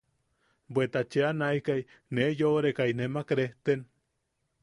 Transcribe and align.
Bweta 0.73 1.03
cheʼaneakai 1.11 1.79
nee 2.17 2.31
yoʼorekai 2.39 2.89
nemak 3.01 3.29
rejten. 3.41 3.85